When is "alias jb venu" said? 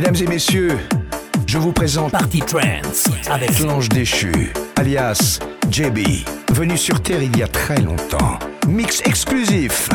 4.76-6.78